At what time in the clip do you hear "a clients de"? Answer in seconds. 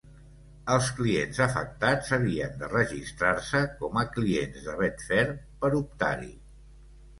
4.03-4.77